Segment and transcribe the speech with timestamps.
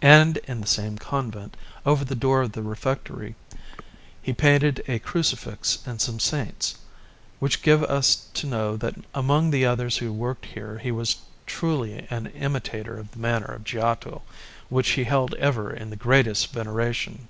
[0.00, 1.54] And in the same convent,
[1.84, 3.34] over the door of the refectory,
[4.22, 6.78] he painted a Crucifix and some Saints,
[7.40, 12.06] which give us to know that among the others who worked here he was truly
[12.08, 14.22] an imitator of the manner of Giotto,
[14.70, 17.28] which he held ever in the greatest veneration.